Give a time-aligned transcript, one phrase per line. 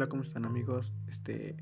[0.00, 0.90] Hola, ¿cómo están amigos?
[1.10, 1.56] Este,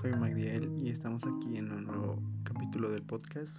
[0.00, 3.52] soy Magdiel y estamos aquí en un nuevo capítulo del podcast.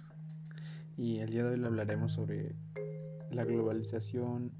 [0.96, 2.56] Y el día de hoy hablaremos sobre
[3.30, 4.50] la globalización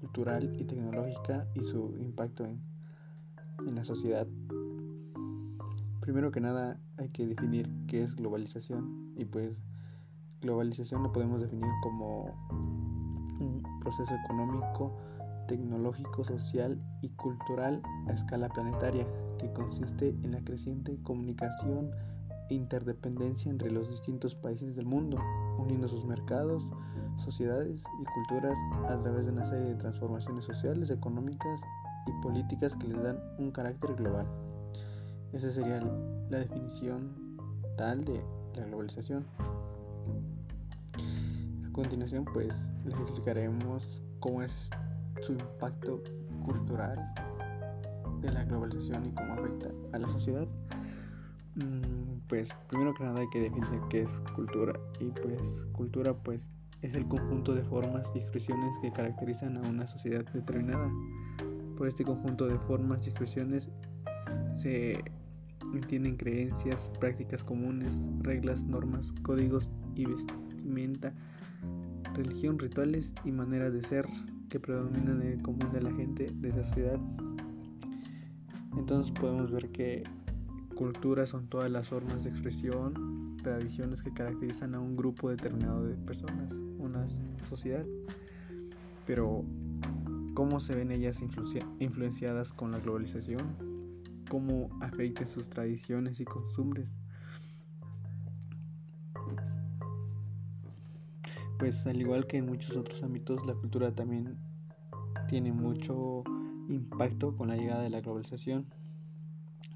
[0.00, 2.60] cultural y tecnológica y su impacto en,
[3.66, 4.26] en la sociedad.
[6.02, 9.58] Primero que nada hay que definir qué es globalización y pues
[10.42, 12.26] globalización lo podemos definir como
[13.40, 14.94] un proceso económico
[15.46, 19.06] tecnológico, social y cultural a escala planetaria,
[19.38, 21.90] que consiste en la creciente comunicación
[22.48, 25.18] e interdependencia entre los distintos países del mundo,
[25.58, 26.66] uniendo sus mercados,
[27.24, 28.56] sociedades y culturas
[28.88, 31.60] a través de una serie de transformaciones sociales, económicas
[32.06, 34.26] y políticas que les dan un carácter global.
[35.32, 35.80] Esa sería
[36.30, 37.10] la definición
[37.76, 38.22] tal de
[38.54, 39.24] la globalización.
[41.66, 44.70] A continuación, pues les explicaremos cómo es
[45.22, 46.02] su impacto
[46.44, 47.12] cultural
[48.20, 50.46] de la globalización y cómo afecta a la sociedad.
[51.56, 56.50] Mm, pues primero que nada hay que definir qué es cultura y pues cultura pues
[56.82, 60.90] es el conjunto de formas y expresiones que caracterizan a una sociedad determinada.
[61.76, 63.68] Por este conjunto de formas y expresiones
[64.54, 65.02] se
[65.74, 71.12] entienden creencias, prácticas comunes, reglas, normas, códigos y vestimenta,
[72.14, 74.06] religión, rituales y maneras de ser,
[74.48, 76.98] que predominan en el común de la gente de esa ciudad.
[78.76, 80.02] Entonces podemos ver que
[80.74, 85.94] culturas son todas las formas de expresión, tradiciones que caracterizan a un grupo determinado de
[85.94, 87.06] personas, una
[87.48, 87.84] sociedad.
[89.06, 89.44] Pero
[90.34, 91.22] ¿cómo se ven ellas
[91.80, 93.56] influenciadas con la globalización?
[94.28, 96.94] ¿Cómo afectan sus tradiciones y costumbres?
[101.58, 104.36] Pues al igual que en muchos otros ámbitos, la cultura también
[105.28, 106.22] tiene mucho
[106.68, 108.66] impacto con la llegada de la globalización,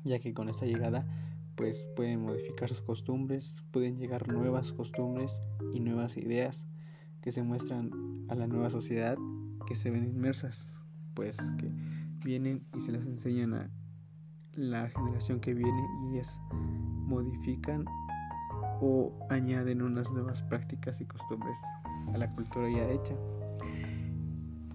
[0.04, 1.06] ya que con esta llegada
[1.56, 5.30] pues pueden modificar sus costumbres, pueden llegar nuevas costumbres
[5.74, 6.66] y nuevas ideas
[7.20, 7.90] que se muestran
[8.28, 9.18] a la nueva sociedad
[9.66, 10.80] que se ven inmersas,
[11.14, 11.70] pues que
[12.24, 13.70] vienen y se las enseñan a
[14.54, 17.84] la generación que viene y es modifican
[18.80, 21.58] o añaden unas nuevas prácticas y costumbres
[22.14, 23.14] a la cultura ya hecha.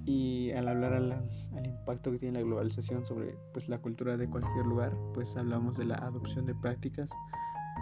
[0.06, 4.66] Y al hablar al, impacto que tiene la globalización sobre pues, la cultura de cualquier
[4.66, 7.10] lugar, pues hablamos de la adopción de prácticas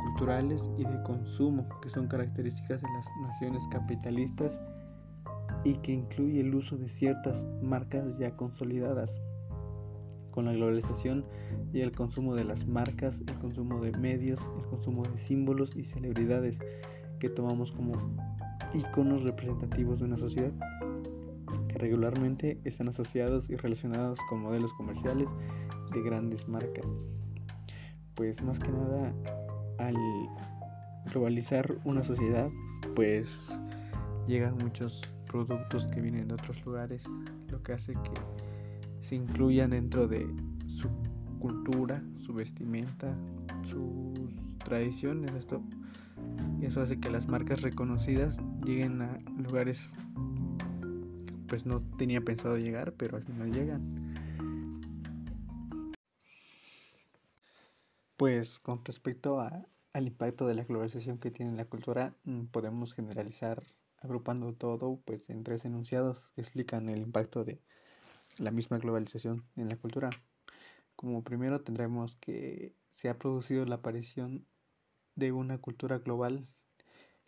[0.04, 4.60] culturales y de consumo que son características de las naciones capitalistas
[5.64, 9.20] y que incluye el uso de ciertas marcas ya consolidadas
[10.34, 11.26] con la globalización
[11.72, 15.84] y el consumo de las marcas, el consumo de medios, el consumo de símbolos y
[15.84, 16.60] celebridades
[17.20, 17.94] que tomamos como
[18.74, 20.52] iconos representativos de una sociedad
[21.68, 25.30] que regularmente están asociados y relacionados con modelos comerciales
[25.94, 26.90] de grandes marcas.
[28.16, 29.14] Pues más que nada
[29.78, 29.96] al
[31.12, 32.50] globalizar una sociedad,
[32.96, 33.56] pues
[34.28, 37.04] llegan muchos productos que vienen de otros lugares,
[37.50, 38.53] lo que hace que
[39.04, 40.26] se incluyan dentro de
[40.68, 40.90] su
[41.40, 43.16] cultura, su vestimenta,
[43.70, 44.14] sus
[44.64, 45.32] tradiciones.
[45.36, 45.62] Esto,
[46.62, 49.92] eso hace que las marcas reconocidas lleguen a lugares
[51.48, 54.14] pues no tenía pensado llegar, pero al final llegan.
[58.18, 62.94] Pues con respecto a, al impacto de la globalización que tiene la cultura, mm, podemos
[62.94, 63.64] generalizar
[64.02, 67.62] agrupando todo pues en tres enunciados que explican el impacto de
[68.38, 70.10] la misma globalización en la cultura.
[70.96, 74.46] Como primero tendremos que se ha producido la aparición
[75.16, 76.48] de una cultura global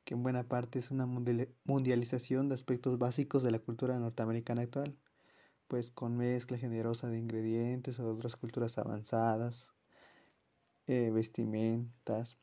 [0.06, 4.96] que en buena parte es una mundialización de aspectos básicos de la cultura norteamericana actual,
[5.68, 9.72] pues con mezcla generosa de ingredientes o de otras culturas avanzadas,
[10.86, 12.38] eh, vestimentas.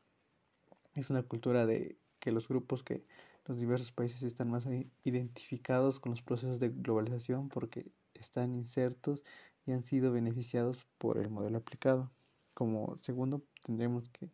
[0.95, 3.05] Es una cultura de que los grupos que
[3.47, 4.67] los diversos países están más
[5.05, 7.93] identificados con los procesos de globalización porque
[8.23, 9.25] están insertos
[9.67, 12.11] y han sido beneficiados por el modelo aplicado.
[12.55, 14.31] Como segundo, tendremos que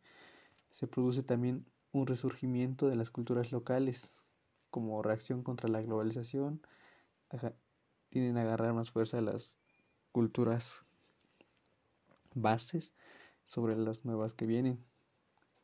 [0.71, 4.23] se produce también un resurgimiento de las culturas locales
[4.71, 6.61] como reacción contra la globalización.
[8.11, 9.59] Tienen a agarrar más fuerza las
[10.13, 10.85] culturas
[12.35, 12.95] bases
[13.45, 14.83] sobre las nuevas que vienen.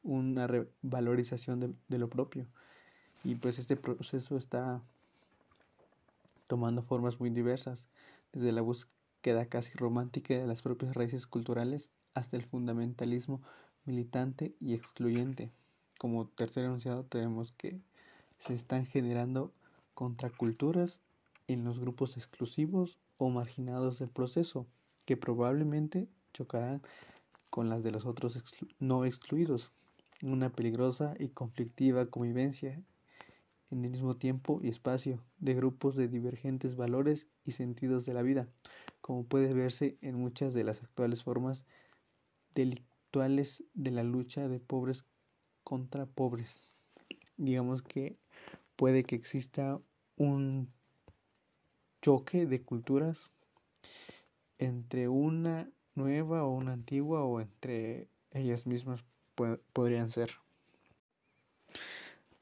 [0.03, 2.47] Una revalorización de, de lo propio.
[3.23, 4.83] Y pues este proceso está
[6.47, 7.87] tomando formas muy diversas
[8.35, 13.41] desde la búsqueda casi romántica de las propias raíces culturales hasta el fundamentalismo
[13.85, 15.51] militante y excluyente.
[15.99, 17.81] Como tercer enunciado tenemos que
[18.39, 19.53] se están generando
[19.95, 21.01] contraculturas
[21.47, 24.67] en los grupos exclusivos o marginados del proceso,
[25.07, 26.83] que probablemente chocarán
[27.51, 28.43] con las de los otros
[28.81, 29.71] no excluidos,
[30.23, 32.83] una peligrosa y conflictiva convivencia
[33.71, 38.23] en el mismo tiempo y espacio de grupos de divergentes valores y sentidos de la
[38.23, 38.49] vida,
[39.01, 41.65] como puede verse en muchas de las actuales formas
[42.55, 45.05] delictuales de la lucha de pobres
[45.63, 46.75] contra pobres.
[47.37, 48.19] Digamos que
[48.77, 49.81] puede que exista
[50.17, 50.71] un
[52.03, 53.31] choque de culturas
[54.59, 59.05] entre una nueva o una antigua o entre ellas mismas
[59.73, 60.31] podrían ser.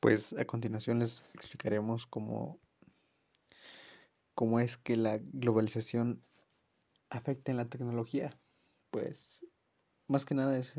[0.03, 2.59] Pues a continuación les explicaremos cómo,
[4.35, 6.21] cómo es que la globalización
[7.09, 8.37] afecta en la tecnología.
[8.91, 9.47] Pues
[10.09, 10.75] más que nada es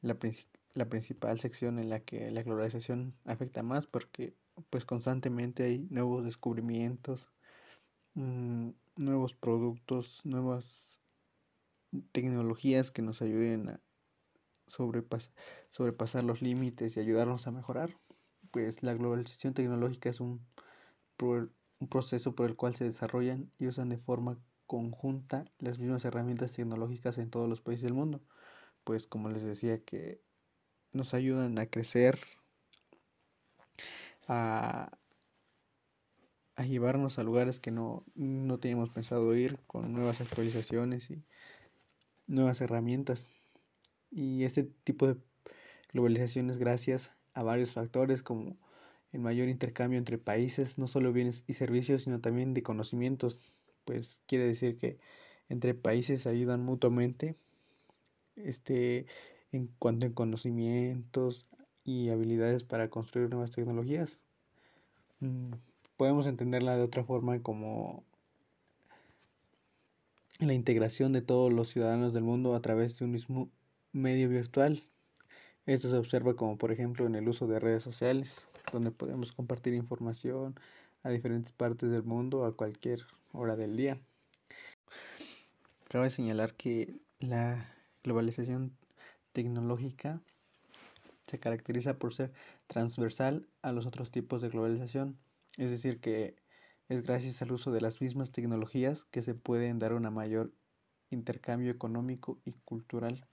[0.00, 0.16] la,
[0.72, 4.34] la principal sección en la que la globalización afecta más porque
[4.70, 7.28] pues constantemente hay nuevos descubrimientos,
[8.14, 10.98] mm, nuevos productos, nuevas
[12.12, 13.80] tecnologías que nos ayuden a
[14.72, 17.98] sobrepasar los límites y ayudarnos a mejorar.
[18.50, 20.46] Pues la globalización tecnológica es un,
[21.20, 26.52] un proceso por el cual se desarrollan y usan de forma conjunta las mismas herramientas
[26.52, 28.22] tecnológicas en todos los países del mundo.
[28.84, 30.22] Pues como les decía que
[30.92, 32.18] nos ayudan a crecer,
[34.26, 34.98] a,
[36.56, 41.24] a llevarnos a lugares que no, no teníamos pensado ir con nuevas actualizaciones y
[42.26, 43.30] nuevas herramientas.
[44.12, 45.16] Y este tipo de
[45.92, 48.56] globalización es gracias a varios factores como
[49.12, 53.40] el mayor intercambio entre países, no solo bienes y servicios, sino también de conocimientos.
[53.84, 54.98] Pues quiere decir que
[55.48, 57.36] entre países ayudan mutuamente
[58.36, 59.06] este,
[59.50, 61.46] en cuanto a conocimientos
[61.84, 64.20] y habilidades para construir nuevas tecnologías.
[65.20, 65.52] Mm,
[65.96, 68.04] podemos entenderla de otra forma como
[70.38, 73.50] la integración de todos los ciudadanos del mundo a través de un mismo
[73.92, 74.82] medio virtual.
[75.66, 79.74] Esto se observa como por ejemplo en el uso de redes sociales, donde podemos compartir
[79.74, 80.54] información
[81.02, 83.00] a diferentes partes del mundo a cualquier
[83.32, 84.00] hora del día.
[85.88, 87.72] Cabe señalar que la
[88.02, 88.76] globalización
[89.32, 90.20] tecnológica
[91.26, 92.32] se caracteriza por ser
[92.66, 95.18] transversal a los otros tipos de globalización,
[95.56, 96.34] es decir, que
[96.88, 100.52] es gracias al uso de las mismas tecnologías que se pueden dar un mayor
[101.10, 103.26] intercambio económico y cultural.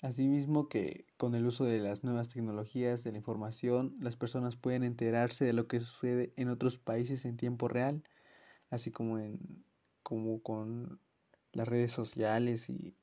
[0.00, 4.84] Asimismo que con el uso de las nuevas tecnologías de la información, las personas pueden
[4.84, 8.02] enterarse de lo que sucede en otros países en tiempo real,
[8.70, 9.64] así como en
[10.02, 11.00] como con
[11.52, 12.94] las redes sociales y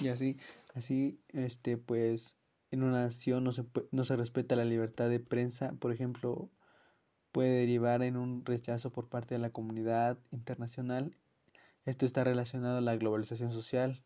[0.00, 0.38] y así
[0.74, 2.36] así este pues
[2.70, 6.50] en una nación no se no se respeta la libertad de prensa, por ejemplo,
[7.32, 11.14] puede derivar en un rechazo por parte de la comunidad internacional.
[11.84, 14.02] Esto está relacionado a la globalización social,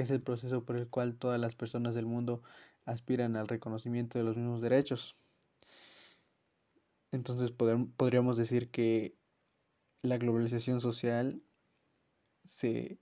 [0.00, 2.42] que es el proceso por el cual todas las personas del mundo
[2.86, 5.14] aspiran al reconocimiento de los mismos derechos.
[7.12, 9.14] Entonces podríamos decir que
[10.00, 11.42] la globalización social
[12.44, 12.98] se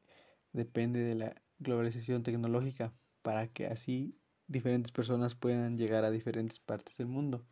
[0.52, 2.92] depende de la globalización tecnológica
[3.22, 4.18] para que así
[4.48, 7.46] diferentes personas puedan llegar a diferentes partes del mundo.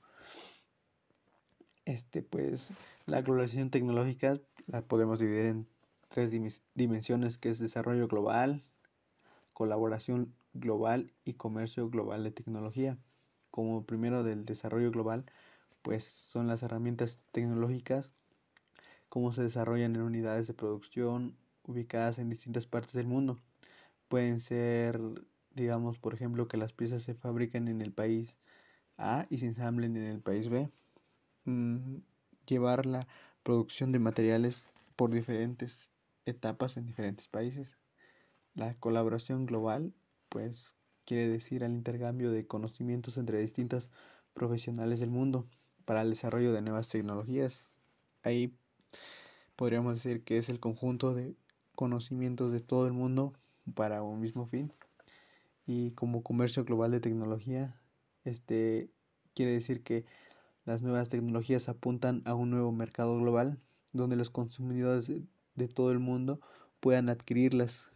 [1.85, 2.73] Este pues
[3.05, 5.69] la globalización tecnológica la podemos dividir en
[6.09, 6.33] tres
[6.75, 8.65] dimensiones que es desarrollo global,
[9.57, 12.99] colaboración global y comercio global de tecnología.
[13.51, 15.25] Como primero del desarrollo global,
[15.81, 18.13] pues son las herramientas tecnológicas,
[19.09, 23.39] cómo se desarrollan en unidades de producción ubicadas en distintas partes del mundo.
[24.09, 25.01] Pueden ser,
[25.55, 28.37] digamos, por ejemplo, que las piezas se fabriquen en el país
[28.99, 30.71] A y se ensamblen en el país B.
[31.47, 32.01] Mm,
[32.47, 33.09] llevar la
[33.43, 35.91] producción de materiales por diferentes
[36.27, 37.79] etapas en diferentes países.
[38.57, 39.93] La colaboración global,
[40.31, 43.91] pues, quiere decir el intercambio de conocimientos entre distintos
[44.33, 45.47] profesionales del mundo
[45.85, 47.77] para el desarrollo de nuevas tecnologías.
[48.23, 48.57] Ahí
[49.57, 51.37] podríamos decir que es el conjunto de
[51.75, 53.35] conocimientos de todo el mundo
[53.75, 54.73] para un mismo fin.
[55.67, 57.79] Y como comercio global de tecnología,
[58.25, 58.89] este
[59.35, 60.07] quiere decir que
[60.65, 63.61] las nuevas tecnologías apuntan a un nuevo mercado global
[63.93, 65.13] donde los consumidores
[65.57, 66.41] de todo el mundo
[66.81, 67.91] puedan adquirirlas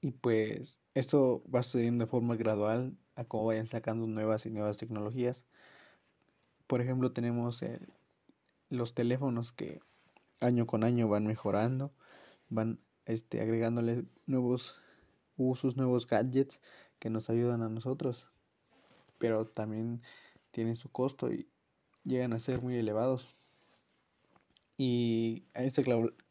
[0.00, 4.78] y pues esto va sucediendo de forma gradual a cómo vayan sacando nuevas y nuevas
[4.78, 5.46] tecnologías.
[6.66, 7.62] Por ejemplo, tenemos
[8.70, 9.80] los teléfonos que
[10.40, 11.92] año con año van mejorando,
[12.48, 14.76] van este, agregándole nuevos
[15.36, 16.62] usos, nuevos gadgets
[16.98, 18.28] que nos ayudan a nosotros,
[19.18, 20.02] pero también
[20.50, 21.48] tienen su costo y
[22.04, 23.34] llegan a ser muy elevados.
[24.76, 25.82] Y a esta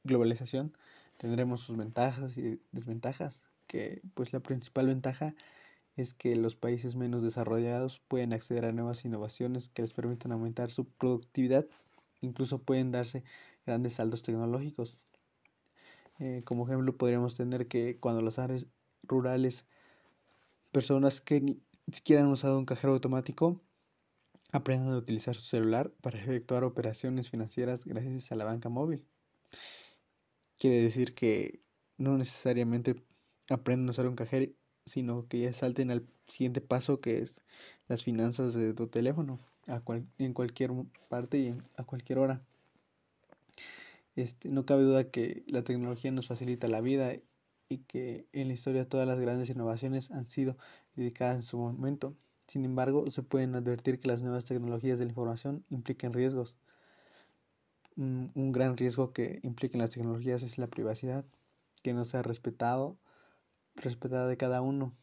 [0.03, 0.77] globalización
[1.17, 5.35] tendremos sus ventajas y desventajas, que pues la principal ventaja
[5.95, 10.71] es que los países menos desarrollados pueden acceder a nuevas innovaciones que les permitan aumentar
[10.71, 11.65] su productividad,
[12.21, 13.23] incluso pueden darse
[13.65, 14.97] grandes saltos tecnológicos.
[16.19, 18.67] Eh, como ejemplo podríamos tener que cuando las áreas
[19.03, 19.65] rurales,
[20.71, 21.59] personas que ni
[21.91, 23.61] siquiera han usado un cajero automático,
[24.51, 29.05] aprendan a utilizar su celular para efectuar operaciones financieras gracias a la banca móvil.
[30.57, 31.59] Quiere decir que
[31.97, 32.95] no necesariamente
[33.49, 34.51] aprendan a usar un cajero,
[34.85, 37.41] sino que ya salten al siguiente paso que es
[37.87, 39.81] las finanzas de tu teléfono a
[40.17, 40.71] en cualquier
[41.09, 42.41] parte y a cualquier hora.
[44.15, 47.13] Este, no cabe duda que la tecnología nos facilita la vida
[47.69, 50.57] y que en la historia todas las grandes innovaciones han sido
[50.95, 52.15] dedicadas en su momento.
[52.47, 56.55] Sin embargo, se pueden advertir que las nuevas tecnologías de la información implican riesgos.
[57.95, 61.25] Un gran riesgo que implican las tecnologías es la privacidad,
[61.83, 62.97] que no sea respetado,
[63.77, 64.93] respetada de cada uno.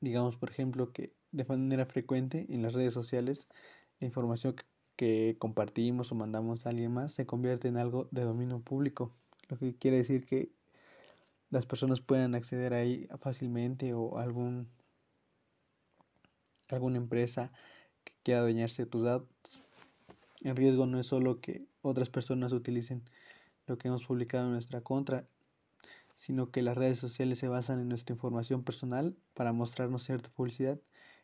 [0.00, 3.46] Digamos, por ejemplo, que de manera frecuente en las redes sociales
[4.00, 4.56] la información
[4.96, 9.14] que compartimos o mandamos a alguien más se convierte en algo de dominio público,
[9.48, 10.52] lo que quiere decir que
[11.50, 14.68] las personas puedan acceder ahí fácilmente o algún
[16.68, 17.52] alguna empresa
[18.04, 19.28] que quiera adueñarse de tus datos.
[20.40, 23.02] El riesgo no es solo que otras personas utilicen
[23.66, 25.26] lo que hemos publicado en nuestra contra,
[26.20, 30.78] sino que las redes sociales se basan en nuestra información personal para mostrarnos cierta publicidad.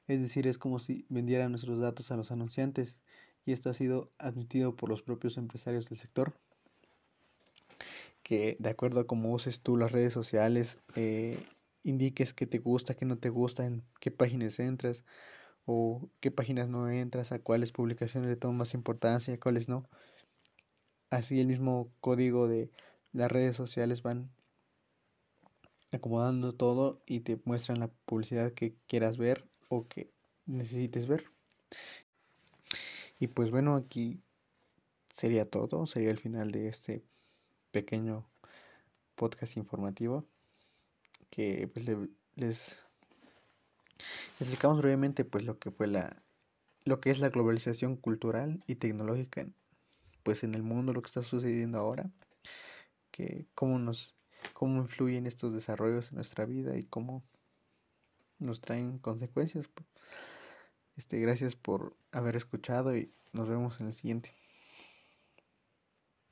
[0.09, 2.99] Es decir, es como si vendieran nuestros datos a los anunciantes
[3.45, 6.33] y esto ha sido admitido por los propios empresarios del sector.
[8.23, 11.45] Que de acuerdo a cómo uses tú las redes sociales, eh,
[11.83, 15.05] indiques qué te gusta, qué no te gusta, en qué páginas entras
[15.67, 19.87] o qué páginas no entras, a cuáles publicaciones le tomas más importancia, a cuáles no.
[21.11, 22.71] Así el mismo código de
[23.13, 24.31] las redes sociales van
[25.93, 30.11] acomodando todo y te muestran la publicidad que quieras ver o que
[30.47, 31.25] necesites ver.
[33.19, 34.21] Y pues bueno, aquí
[35.13, 37.03] sería todo, sería el final de este
[37.71, 38.27] pequeño
[39.15, 40.27] podcast informativo
[41.31, 41.87] que pues
[42.37, 42.87] les
[44.39, 46.23] Explicamos brevemente pues lo que fue la
[46.85, 49.47] lo que es la globalización cultural y tecnológica
[50.23, 52.11] pues en el mundo lo que está sucediendo ahora,
[53.11, 54.16] que cómo nos
[54.53, 57.25] cómo influyen estos desarrollos en nuestra vida y cómo
[58.39, 59.69] nos traen consecuencias.
[60.97, 64.35] Este, gracias por haber escuchado y nos vemos en el siguiente.